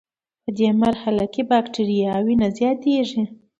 [0.43, 3.23] پدې مرحله کې بکټریاوې نه زیاتیږي.